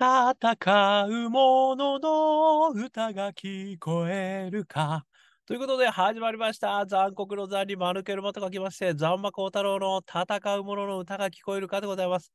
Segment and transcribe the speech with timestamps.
[0.00, 5.04] 戦う者の歌が聞こえるか？
[5.44, 6.86] ということで始まりました。
[6.86, 12.32] 残酷の残に丸けるまと書きまして、残馬幸太郎の戦う者の歌が聞こえるかでございます。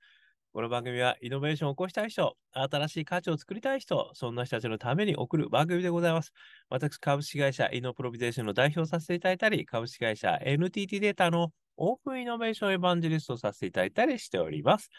[0.54, 6.34] この番組はイノベーションを起こしたい人、新しい価値を作りたい人、そんな人たちのために送る番組でございます。
[6.70, 14.92] 私、株式会社イノプロビゼーションの代表させていただいたり、株式会社 NTT データのオープンイノベーションエヴァンジェリストをさせていただいたりしております。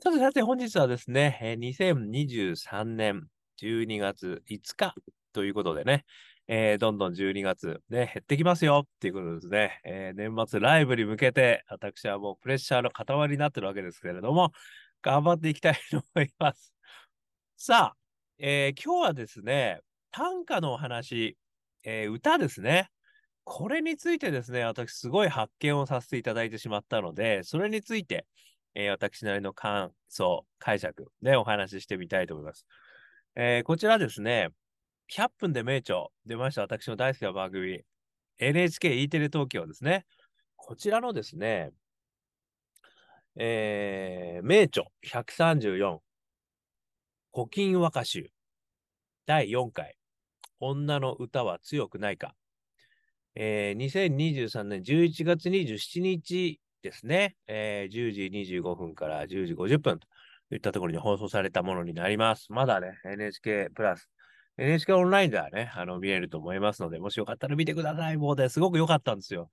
[0.00, 3.26] さてさて本日はですね、えー2023年
[3.60, 4.94] 12月5日
[5.32, 6.04] ということでね、
[6.46, 14.52] えーどんどん12月、ね、減ってきますよっていうことですね、えー年末ライブに向けて私はもうプレッシャーの塊になってるわけですけれども、
[15.00, 16.74] 頑張っていきたいと思います。
[17.56, 17.96] さあ、
[18.38, 19.80] えー今日はですね、
[20.10, 21.38] 短歌のお話、
[21.82, 22.90] えー歌ですね。
[23.44, 28.26] これについてですね、私すごい発見をさせていただいてしまったので、それについて、
[28.74, 32.66] えー私なりの感想、解釈でお話ししてみたいと思います。
[33.36, 34.48] えーこちらですね、
[35.08, 37.82] 100分で名著出ました私の大好きな番組、
[38.38, 40.06] NHKE テレ東京ですね。
[40.56, 41.70] こちらのですね、
[43.36, 45.98] えー名著134、
[47.32, 48.30] 古今和歌集、
[49.26, 49.96] 第4回、
[50.60, 52.34] 女の歌は強くないか。
[53.34, 60.06] えー2023年11月27日ですね、えー10時25分から10時50分と
[60.54, 62.52] いったところに放送されたものになります。
[62.52, 64.10] まだね、NHK プラス、
[64.58, 68.18] NHK オンラインではね、あの見えると思いますので、もしよかったら見てください。
[68.18, 69.50] もうね、すごく良かったんですよ。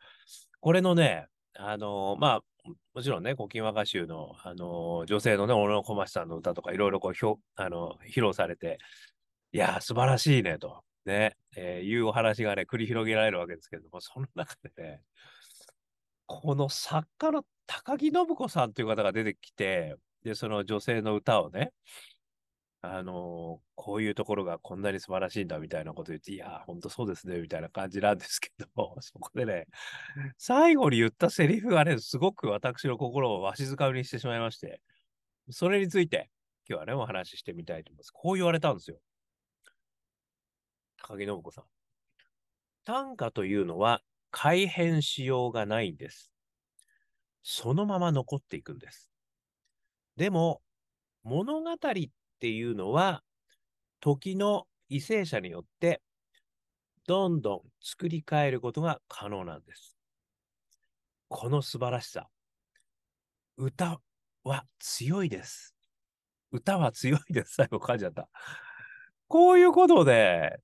[0.60, 8.78] これのね、あのーまあ、もちろんね、古今和歌集の、あのー女性のね、小野小町さんの歌とかいろいろこうひょ、あの披露されて、
[9.54, 15.02] いやー、素晴らしいね、と、ね、えーいうお話がね、繰り広げられるわけですけれども、その中でね、
[16.40, 21.74] この作家の高木信子さんという方が出てきて、で、その女性の歌をね、
[22.82, 29.66] あのーこういうところがこんなに素晴らしいんだみたいなこと言って、いやー、ほんとそうですね、みたいな感じなんですけど、 そこでね、
[30.38, 34.82] 最後に言ったセリフがね、すごく私の心をわしづかみにしてしまいまして、
[35.50, 36.30] それについて
[36.70, 38.12] 今日はね、お話ししてみたいと思います。
[38.12, 39.00] こう言われたんですよ。
[40.98, 41.64] 高木信子さん。
[42.84, 44.02] 短歌というのは
[44.32, 46.32] 改変しようがないんです。
[47.44, 49.12] そのまま残っていくんです。
[50.16, 50.62] でも、
[51.24, 51.78] 物語っ
[52.40, 53.24] ていうのは、
[54.00, 56.02] 時の為政者によって、
[57.08, 59.98] どんどん作り変えることが可能なんです。
[61.28, 62.28] この素晴らしさ。
[63.58, 64.02] 歌
[64.44, 65.76] は強いです。
[66.52, 67.56] 歌は強いです。
[67.56, 68.28] 最後噛んじゃった。
[69.28, 70.60] こういうことで、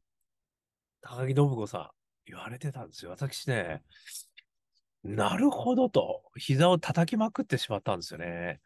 [1.01, 1.89] 高木信子さん、
[2.27, 3.11] 言われてたんですよ。
[3.11, 3.81] 私ね、
[5.03, 8.59] なるほどと、膝を叩きまくってしまったんですよね。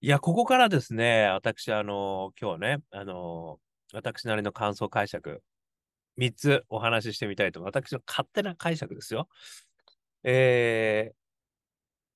[0.00, 3.60] いや、ここからですね、私、あの、今日ね、あの、
[3.92, 5.42] 私なりの感想解釈、
[6.18, 7.88] 3つお話ししてみたいと思います。
[7.88, 9.28] 私の勝手な解釈ですよ。
[10.24, 11.12] え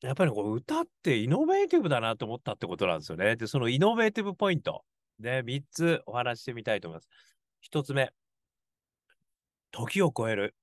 [0.02, 3.36] ー、やっぱりこう歌ってイノベーティブだなと思ったってことなんですよね。
[3.36, 4.84] で、そのイノベーティブポイント、
[5.18, 7.08] ね、3つお話ししてみたいと思います。
[7.70, 8.12] 1つ目、
[9.72, 10.54] 時を超える。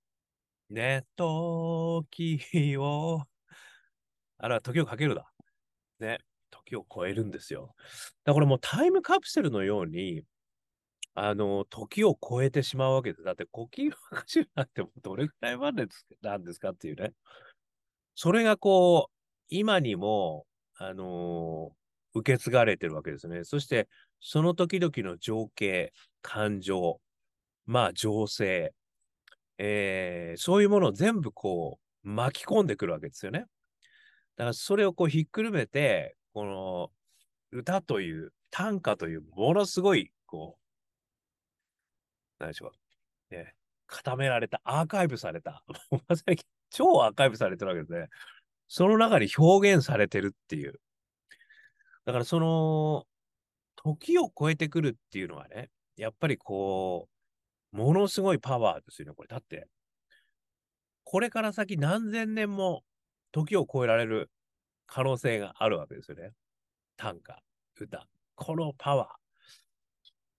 [0.70, 3.24] ね、時を、
[4.38, 5.32] あれは時をかけるだ。
[6.00, 6.20] ね、
[6.52, 7.76] 時を超えるんですよ。
[8.26, 10.24] だからもうタイムカプセルのように、
[11.16, 13.24] あの、時を超えてしまうわけです。
[13.24, 15.88] だって、古今和歌集なんてもどれくらいまで
[16.22, 17.14] なんですかっていうね。
[18.16, 19.14] それがこう、
[19.50, 20.46] 今にも、
[20.76, 21.78] あのー
[22.14, 23.44] 受け継がれてるわけですね。
[23.44, 23.88] そして、
[24.22, 25.94] その時々の情景、
[26.24, 27.00] 感情、
[27.68, 28.74] まあ、情勢、
[29.58, 33.40] えーそういうものを全部こう、巻き込んでくるわけですよね。
[33.40, 36.92] だから、それをこう、ひっくるめて、この、
[37.52, 40.62] 歌という、短歌という、ものすごい、こう、
[42.40, 42.72] 何でしょ
[43.32, 43.36] う。
[43.36, 43.56] ね、
[43.88, 45.64] 固められた、アーカイブされた、
[46.08, 46.38] まさに
[46.70, 48.10] 超アーカイブされてるわけですね。
[48.68, 50.80] その中に表現されてるっていう。
[52.06, 53.08] だからその、
[53.76, 57.17] 時を超えてくるっていうのはね、やっぱりこう、
[57.72, 59.28] ものすごいパワーですよね、これ。
[59.28, 59.68] だって、
[61.04, 62.84] これから先何千年も
[63.32, 64.30] 時を超えられる
[64.88, 66.32] 可能性があるわけですよね。
[66.98, 67.42] 短歌、
[67.80, 68.08] 歌。
[68.36, 69.08] このパワー。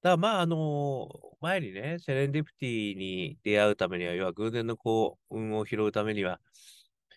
[0.00, 1.08] だからまあ、あの
[1.40, 6.40] 前にね、セレンディプティに出会うためには、要は偶然のこう、運を拾うためには、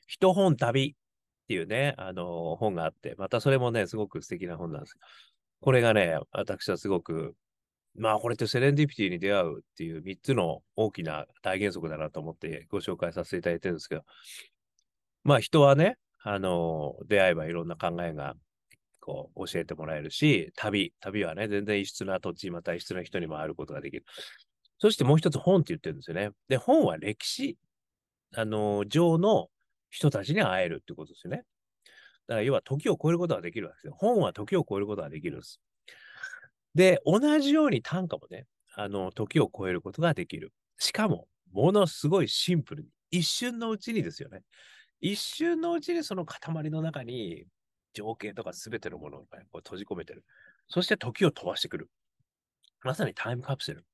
[0.07, 0.95] 一本旅っ
[1.47, 4.95] ていうね、あの本があって、またそれもね、すごく素敵な本なんです。
[5.61, 7.35] これがね、私はすごく、
[7.95, 14.03] まあ、これってセレンディピティに出会うっていう3つの大きな大原則だなと思ってご紹介させていただいてるんですけど、
[15.23, 18.35] まあ、人はね、あの出会えばいろんな考えが
[19.01, 24.05] こう教えてもらえるし、旅、旅はね、全然異質な土地、また異質な人にも会ることができる。
[24.79, 26.31] そしてもう一つ本って言ってるんですよね。
[26.47, 27.57] で、本は歴史、
[28.35, 29.49] あの、上の
[29.89, 31.43] 人たちに会えるってことですよね。
[32.27, 33.93] だから要は時を超えることができるわけですよ。
[33.97, 35.59] 本は時を超えることができるんです。
[36.75, 38.45] で、同じように短歌もね、
[38.75, 40.53] あの、時を超えることができる。
[40.77, 44.41] しかも、ものすごいシンプルに、一瞬のうちにですよね。
[45.01, 47.45] 一瞬のうちにその塊の中に
[47.93, 50.23] 情景とか全てのものを、こう閉じ込めてる。
[50.69, 51.89] そして時を飛ばしてくる。
[52.83, 53.85] まさにタイムカプセル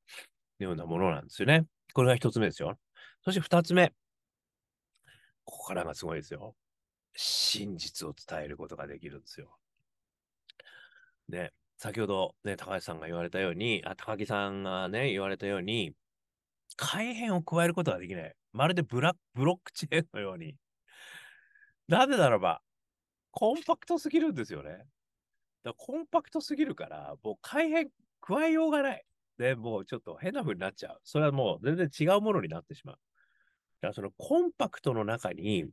[0.60, 1.66] のようなものなんですよね。
[1.94, 2.78] これが一つ目ですよ。
[3.24, 3.94] そして二つ目。
[5.46, 6.56] ここからがすごいですよ。
[7.16, 9.58] 真実を伝えることができるんですよ。
[11.30, 15.94] で、先ほどね、高橋さんが言われたように、あ、高木さんがね、言われたように、
[16.78, 18.36] 改変を加えることができない。
[18.54, 20.56] まるでブラブロックチェーンのように。
[21.88, 22.62] なぜならば、
[23.32, 24.86] コンパクトすぎるんですよね。
[25.64, 27.90] だコンパクトすぎるから、もう改変
[28.22, 29.06] 加えようがない。
[29.38, 31.02] で、もうちょっと変な風になっちゃう。
[31.04, 32.96] それはもう全然違うものになってしまう。
[32.96, 33.02] だ
[33.82, 35.66] からそのコンパクトの中に、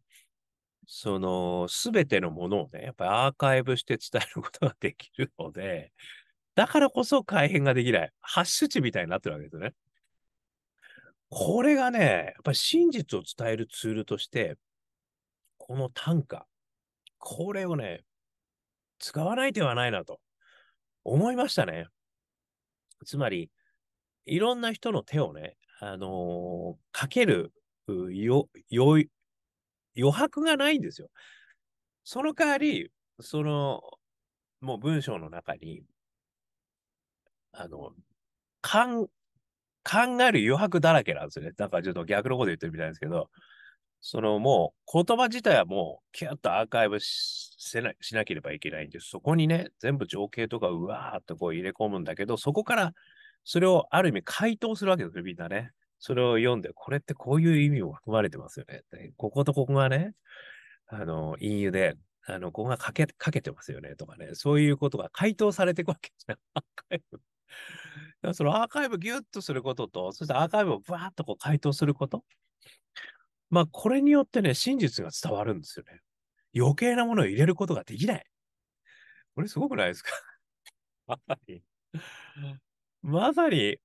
[0.86, 5.92] そのすべてのものをね、やっぱりアーカイブして伝えることができるので、
[6.54, 8.10] だからこそ改変ができない。
[8.20, 9.74] ハッシュ値みたいになってるわけですね。
[11.30, 14.56] これがね、やっぱり真実を伝えるツールとして、
[15.58, 16.46] この短歌、
[17.18, 18.04] これをね、
[18.98, 20.20] 使わない手はないなと
[21.02, 21.86] 思いましたね。
[23.04, 23.50] つまり、
[24.26, 27.52] いろんな人の手をね、あのー、かける
[27.88, 28.98] よ、よ、
[29.96, 31.08] 余白がないんですよ。
[32.04, 33.82] その代わり、その、
[34.60, 35.84] もう文章の中に、
[37.52, 37.92] あの、
[38.62, 39.08] 考、
[39.84, 41.52] 考える余白だらけなんですよね。
[41.56, 43.30] だかちょっと逆のこと言ってるみたいですけど、
[44.02, 47.52] そのもう言葉自体はもうキュッとアーカイブし
[47.82, 49.08] なしなければいけないんです。
[49.10, 52.94] そこにね、全部情景とかうわーっとこう入れ込むんだけど、そこから
[53.44, 55.72] それをある意味回答するわけですよ、みんなね。
[56.06, 58.82] それを読んで、これってこういう意味も含まれてますよね。
[59.16, 60.12] こことここがね、
[60.86, 61.94] あの、隠喩で、
[62.26, 66.36] あの、ここがかけ、かけてますよね、とかね、そういうことが回答されていくわけですね。
[66.52, 67.02] アーカイ
[68.22, 68.34] ブ。
[68.34, 72.22] そのアーカイブギュッとすることと、そしてアーカイブをバーッとこう回答すること。
[73.48, 76.00] まあ、これによってね、真実が伝わるんですよね。
[76.54, 78.26] 余計なものを入れることができない。
[79.34, 80.10] これすごくないですか？
[81.06, 81.62] まさに、
[83.00, 83.78] まさに、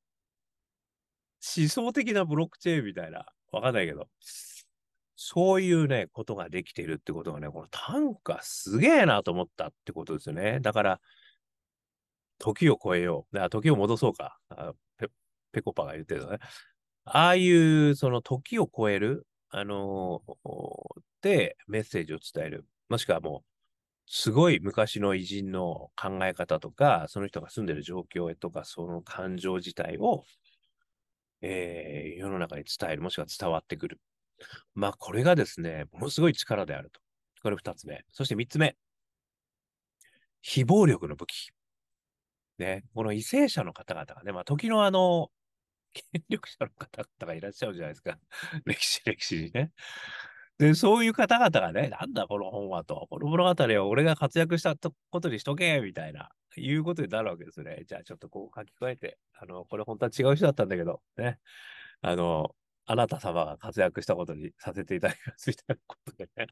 [1.58, 4.08] 思想的なブロックチェーンみたいな、わかんないけど、
[5.16, 10.60] そういうね、ことができているってことがね、この短歌すげえなと思ったってことですよね。
[10.62, 11.02] だから、
[12.38, 13.36] 時を超えよう。
[13.36, 14.40] だから時を戻そうか。
[14.98, 15.10] ペ
[15.52, 16.40] ペコパが言ってるのね。
[17.04, 22.66] ああいう、その時を超える、あのー、で、メッセージを伝える。
[22.88, 23.50] もしくはもう、
[24.08, 30.24] すごい昔の偉人の考え方とか、その人が住んでる状況とか、その感情自体を
[31.42, 34.00] えー、世の中に伝える、もしくは伝わってくる。
[34.76, 37.02] まあ、これがですね、ものすごい力であると。
[37.42, 38.04] これ二つ目。
[38.12, 38.76] そして三つ目。
[40.42, 41.50] 非暴力の武器。
[42.58, 45.30] ね、この為政者の方々がね、まあ、時のあの、
[45.94, 48.20] 権力者の方々がいらっしゃるじゃないですか。
[48.66, 49.72] 歴史、歴史にね。
[50.58, 57.84] で、そういう方々がね、なんだこの本はと、この物語は俺が活躍したことにしとけ、みたいな、いうことになるわけですね。
[57.88, 61.40] じゃあちょっとこう書き換えて、あの、これ本当は違う人だったんだけど、ね。
[62.02, 62.56] あの、
[62.86, 66.48] あなた様が活躍したことにさせていただきますみたいなことでね。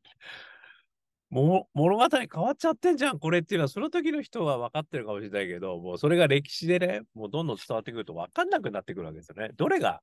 [1.29, 9.49] も物語変わっちゃってんじゃん、これっていうのは、その時の人は分かってるかもしれないけど、もうそれが歴史でね、もうどんどん伝わってくると分かんなくなってくるわけですよね。
[9.55, 10.01] どれが、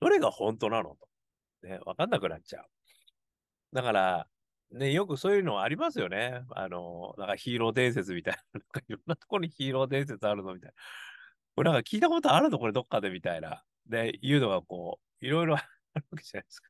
[0.00, 0.96] どれが本当なの
[1.62, 1.68] と。
[1.68, 2.66] ね、分かんなくなっちゃう。
[3.74, 4.26] だから、
[4.72, 6.42] ね、よくそういうのありますよね。
[6.50, 8.40] あの、なんかヒーロー伝説みたいな。
[8.54, 10.74] なんかいろんなところにヒーロー伝説あるのみたいな。
[11.54, 12.58] これなんか聞いたことあるの？
[12.58, 13.64] これどっかでみたいな。
[13.86, 15.60] で、いうのがこう、いろいろ あ
[15.94, 16.68] るわけじゃないですか。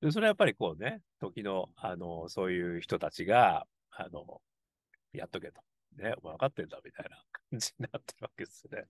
[0.00, 4.40] で、それはやっぱりこうね、時の、あの、そういう人たちが、あの、
[5.12, 5.60] やっとけと。
[5.96, 8.86] ね、分かってんだみたいな感じになってるわけですね。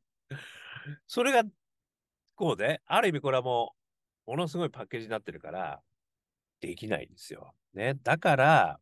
[1.06, 1.42] それが、
[2.36, 3.74] こうね、ある意味これはも
[4.26, 5.82] う、ものすごいパッケージになってるから、
[6.60, 7.54] できないんですよ。
[7.74, 7.94] ね。
[8.02, 8.80] だから、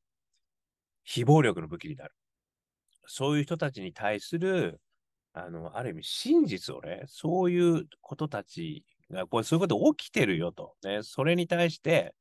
[1.04, 2.14] 非暴力の武器になる。
[3.06, 4.80] そういう人たちに対する、
[5.32, 10.76] あの、ある意味真実をね、そういうことたちが、これそういうこと起きてるよと。
[10.84, 11.02] ね。
[11.02, 12.14] それに対して、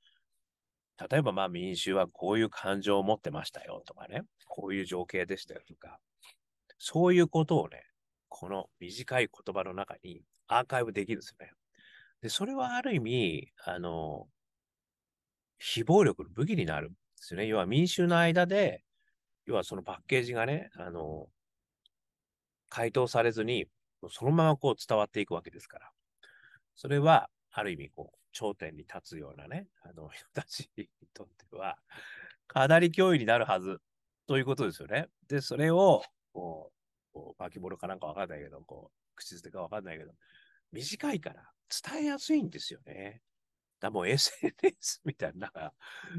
[1.10, 6.00] 例えばまあ民衆はこういう感情を持ってましたよとかね、こういう情景でしたよとか、
[6.80, 7.84] そういうことをね、
[8.30, 11.52] この短い言葉の中にアーカイブできるんですよね。
[12.22, 14.28] で、それはある意味、あの、
[15.58, 17.48] 非暴力の武器になるんですよね。
[17.48, 18.84] 要は民衆の間で、
[19.46, 21.28] 要はそのパッケージがね、あの、
[22.70, 23.68] 回答されずに、
[24.10, 25.92] そのままこう伝わっていくわけですから。
[26.76, 31.78] それは、ある意味、こう、頂点に立つようなね、あの人たちにとっては、
[32.48, 33.80] かなり脅威になるはず
[34.28, 35.08] ということですよね。
[35.28, 40.12] で、それを、こう、こう巻物かなんかわかんないけど、こう、口づてかわかんないけど、
[40.72, 41.52] 短いから
[41.92, 43.22] 伝えやすいんですよね。
[43.80, 45.52] だもう SNS みたいな、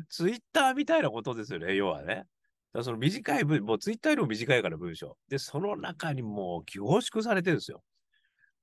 [0.09, 2.27] ツイッターみたいなことですよね、要はね。
[2.73, 5.17] だその短い文、もうツイッターよりも短いから文章。
[5.29, 7.83] で、その中にもう凝縮されてるんですよ。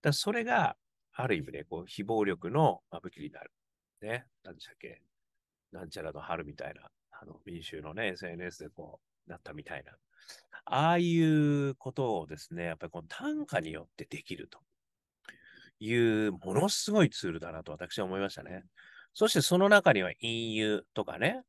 [0.01, 0.77] だそれが、
[1.13, 3.51] ある意味ね、こう、非暴力の武器になる。
[4.01, 4.25] ね。
[4.43, 5.01] なんでしたっけ。
[5.71, 9.93] なんちゃらの春みたいな、あの、民衆のね、SNS でこう、なったみたいな。
[10.65, 14.59] ああいうことをですね、やっぱりこの単価によってできると
[15.79, 18.63] いう、ものすごいツールだなと私は思いましたね。
[19.13, 21.43] そしてその中には隠喩とかね、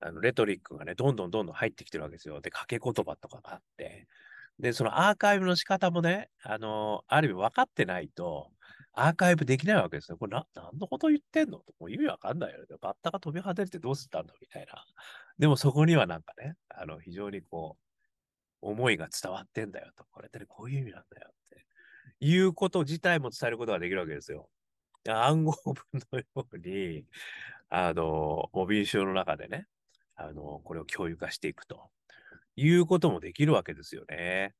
[0.00, 2.40] あのレトリックがね、どんどんどんどん入ってきてるわけですよ。
[2.40, 4.06] で、掛け言葉とかがあって。
[4.58, 8.50] で、そのアーカイブの仕方もね、あの、ある意味分かってないと、
[8.92, 10.18] アーカイブできないわけですよ。
[10.18, 11.58] これな、何のこと言ってんの？
[11.78, 12.66] もう意味わかんないよね。
[12.80, 14.84] バッタが飛び跳ねてどうしたんだみたいな。
[15.38, 17.76] でもそこにはなんかね、あの、非常にこ
[18.62, 20.04] う、思いが伝わってんだよと。
[20.10, 21.30] これってね、こういう意味なんだよ。
[22.20, 24.48] いうこと自体も伝えることができるわけですよ。
[25.08, 25.76] 暗号文
[26.12, 27.06] のように、
[27.70, 29.68] あの、モビー集の中でね、
[30.16, 31.90] あの、これを共有化していくと
[32.56, 34.54] いうこともできるわけですよね。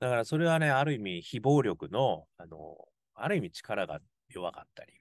[0.00, 2.76] だからそれはね、ある意味非暴力の、あの、
[3.14, 4.94] ある意味力が弱かったり、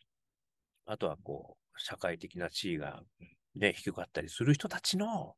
[0.85, 3.03] あとはこう、社会的な地位が
[3.55, 5.35] ね、低かったりする人たちの、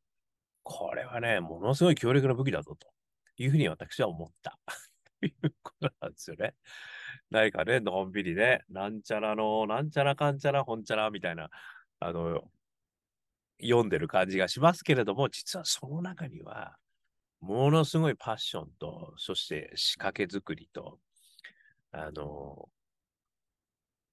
[0.64, 2.88] これはね、ものすごい強力な武器だぞと
[3.38, 4.58] いうふうに私は思った。
[5.20, 6.54] ということなんですよね。
[7.30, 11.50] 何かね、のんびりね、なんちゃらの、なんちゃらかんちゃら、ほんちゃらみたいな、
[12.00, 12.50] あの、
[13.60, 16.76] 読んでる感じがしますけれども、実はその中には、
[17.40, 20.98] ものすごいパッションと、そして仕掛け作りと、
[21.92, 22.68] あの、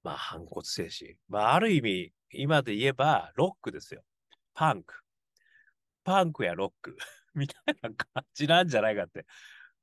[0.04, 1.16] まあ、反骨精神。
[1.30, 4.04] まあ、ある意味、今で言えば、ロックですよ。
[4.54, 4.96] パンク。
[6.04, 6.98] パンクやロック
[7.34, 9.26] みたいな感じなんじゃないかって、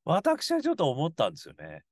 [0.05, 1.83] 私はちょっと思ったんですよね。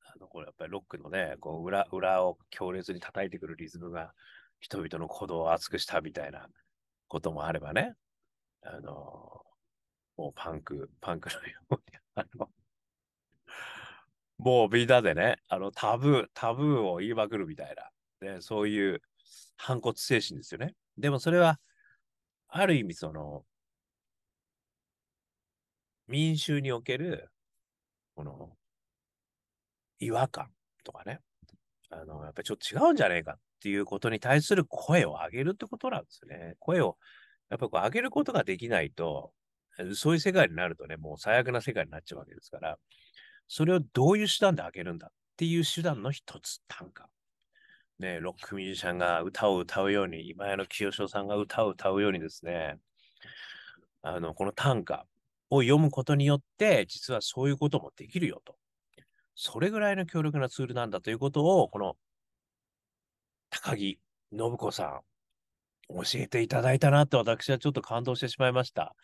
[0.00, 4.12] あの、これやっぱりロックのね、こう裏、裏を強烈に叩いてくるリズムが、
[4.60, 6.48] 人々の鼓動を熱くしたみたいな
[7.08, 7.94] こともあればね、
[8.62, 9.42] あの、
[10.16, 11.80] もうパンク、パンクのように、
[12.14, 12.50] あの、
[14.38, 17.74] もうみんなでね、あの、タブー、タブーを言いまくるみたい
[18.20, 19.02] な、ね、そういう
[19.56, 20.74] 反骨精神ですよね。
[20.96, 21.58] でもそれは、
[22.48, 23.44] ある意味その、
[26.08, 27.30] 民衆における、
[28.14, 28.56] この、
[29.98, 30.50] 違和感
[30.84, 31.20] とかね、
[31.90, 36.54] あの、やっぱりちょっと違うんじゃねえかっていうことに対する声を上げるってことなんですね。
[36.58, 36.96] 声を、
[37.48, 39.32] やっぱこう上げることができないと、
[39.94, 42.78] そういう世界になるとね、もう最悪な世界になっちゃうわけですから、
[43.48, 47.08] それをどういう手段で上げるんだっていう手段の一つ、短歌。
[47.98, 52.78] ね、ロックミュージシャンが歌を歌うように、今屋の清志さんが歌を歌うようにですね、
[54.02, 55.06] あの、この短歌
[55.50, 58.56] を読むことによって、実はそういうこともできるよと。
[59.34, 61.96] それぐらいの強力なツールなんだということを、この
[63.50, 63.98] 高木
[64.36, 65.00] 信子さん、
[65.88, 68.96] 教えていただいたなって私はちょっと感動してしまいました。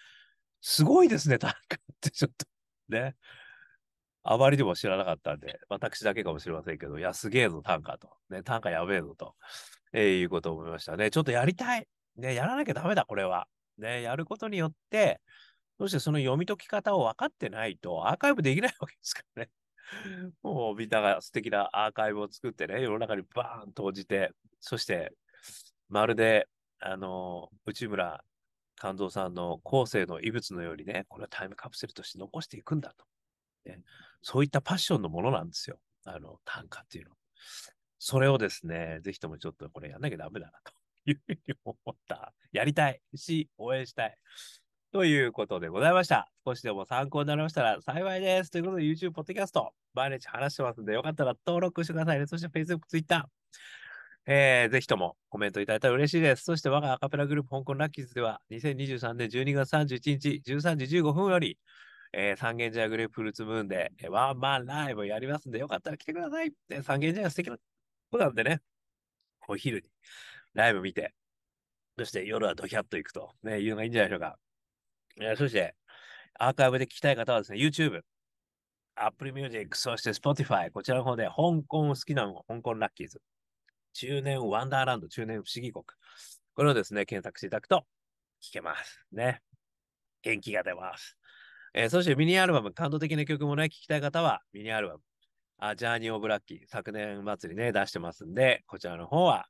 [0.60, 2.46] すごいですね、短歌ってちょっと
[2.88, 3.14] ね。
[4.24, 8.08] あまりにも知らなかったんで、私だけかもしれませんけど、いや、すげえぞ、短歌と。
[8.30, 9.34] ね、短歌やべえぞと、
[9.92, 11.10] えー、いうことを思いましたね。
[11.10, 11.88] ちょっとやりたい。
[12.16, 13.48] ね、やらなきゃダメだ、これは。
[13.78, 15.20] ね、やることによって、
[15.82, 19.50] そしてその読み解き方を分かってないと、アーカイブできないわけですからね。
[20.40, 25.12] もうみんなが素敵なアーカイブを作ってね、世の中にバーン投じて、そして、
[25.88, 26.48] まるで、
[26.78, 28.22] あの、内村
[28.76, 33.04] 勘三さんの後世の遺物のようにね、これはタイムカプセルとして残していくんだと。
[33.64, 33.82] ね、
[34.22, 35.80] そういったパッションのものなんですよ。
[36.04, 37.16] あの、短歌っていうの。
[37.98, 40.72] それをですね、ぜひともちょっとこれやんなきゃダメだなと
[41.06, 42.32] いうふうに思った。
[42.52, 44.16] やりたいし、応援したい。
[44.92, 46.30] ということでございました。
[46.44, 48.50] 少しでも参考になりましたら幸いです。
[48.50, 52.26] ということで YouTube、ポッドキャスト、毎日話してますんで、よかったら登録してくださいね。
[52.26, 53.26] そして Facebook、Twitter、
[54.26, 56.44] えー、ぜひともコメントいただいたら嬉しいです。
[56.44, 61.56] そして我がアカペラグループ香港ラッキーズでは2023年12月31日13時15分より、
[62.12, 66.52] えー、三軒茶屋グレープフルーツムーンで、えー、ワンマンライブやりますんで、よかったら来てください。
[66.68, 67.62] で三軒茶屋素敵なこ
[68.10, 68.60] となんでね、
[69.48, 69.88] お昼に
[70.52, 71.14] ライブ見て、
[71.98, 74.41] そして夜はドキャッと行くと、ね、いうのがいいんじゃないでしょうか。
[75.20, 75.74] えー、そして、
[76.38, 78.00] アーカイブで聞きたい方はですね、YouTube、
[78.94, 83.20] Apple Music、そして Spotify、こちらの方で香港好きなの、香港ラッキーズ、
[83.94, 85.84] 中年ワンダーランド、中年不思議国、
[86.54, 87.84] これをですね、検索していただくと
[88.42, 89.06] 聞けます。
[89.12, 89.40] ね。
[90.22, 91.16] 元気が出ます。
[91.74, 95.00] えーそしてミニアルバム、感動的な曲もね、聴きたい方はミニアルバム、
[95.58, 99.46] あジャーニー・オブ・ラッキー、昨年末にね、出してますんで、こちらの方は、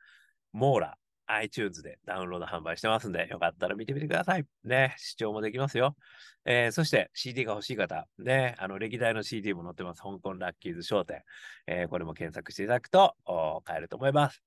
[0.52, 0.98] モーラ、
[1.34, 4.44] iTunes でダウンロード販売してますんで、よかったら見てみてください。
[4.64, 5.96] ね、視聴もできますよ。
[6.44, 10.02] えーそして CD が欲しい方、ね、あの、歴代の CD も載ってます。
[10.02, 11.22] 香港ラッキーズ商店。
[11.66, 13.14] えーこれも検索していただくと、
[13.64, 14.42] 買えると思います。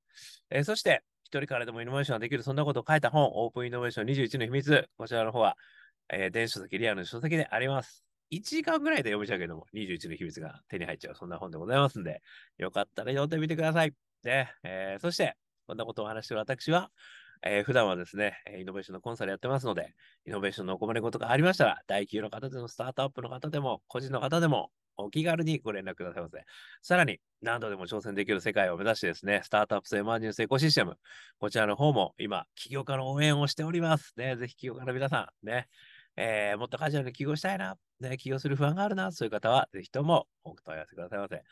[0.50, 4.90] えーそして、一人からでもイノベーションができる、そんなことを書いた本、オープンイノベーション21の秘密。
[4.98, 5.58] こちらの方は、
[6.10, 8.04] えー電子書籍、リアルの書籍であります。
[8.32, 12.22] 1時間ぐらいで読めちゃうけども、21の秘密が手に入っちゃう、そんな本でございますんで、
[12.58, 13.94] よかったら読んでみてください。
[14.24, 15.36] ねえーそして、
[15.68, 16.92] こんなことを話している私は、
[17.44, 19.94] えー普段はですね、イノベーションのコンサルやってますので、
[20.26, 26.46] イノベーションのお困りごとがありましたら、大企業の方でも、スタートアップの方でも、個人の方でも、お気軽にご連絡くださいませ。
[26.82, 30.98] さらに、何度でも挑戦できる世界を目指してですね、スタートアップスエマージェンスエコシステム、
[31.40, 34.14] こちらの方も今、起業家の応援をしております。
[34.16, 35.68] ね、ぜひ起業家の皆さん、ね、
[36.18, 41.44] えーもっとカジュアルに起業したいな、ね、起業する不安があるな、そういう方は、ぜひともお問い合わせくださいませ。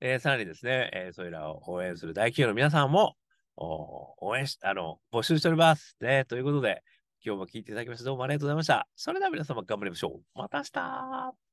[0.00, 3.16] えーさらにですね、えーそれらを応援する大企業の皆さんも、
[3.60, 5.96] 応援し、あの、募集しております。
[6.00, 6.82] ね、ということで、
[7.24, 8.88] 今日も聞いていただきまして、どうもありがとうございました。
[8.94, 10.38] それでは皆様頑張りましょう。
[10.38, 11.47] また明日